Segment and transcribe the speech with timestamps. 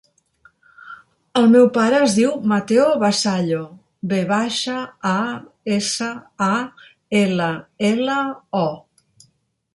[1.41, 3.59] El meu pare es diu Mateo Vasallo:
[4.15, 4.79] ve baixa,
[5.11, 5.21] a,
[5.77, 6.09] essa,
[6.49, 6.53] a,
[7.23, 7.53] ela,
[7.93, 8.19] ela,
[8.65, 8.69] o.